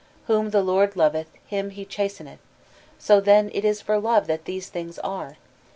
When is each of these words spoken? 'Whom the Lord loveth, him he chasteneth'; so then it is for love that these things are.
'Whom 0.25 0.49
the 0.49 0.63
Lord 0.63 0.95
loveth, 0.95 1.27
him 1.45 1.69
he 1.69 1.85
chasteneth'; 1.85 2.39
so 2.97 3.19
then 3.21 3.51
it 3.53 3.63
is 3.63 3.81
for 3.83 3.99
love 3.99 4.25
that 4.25 4.45
these 4.45 4.67
things 4.67 4.97
are. 4.97 5.37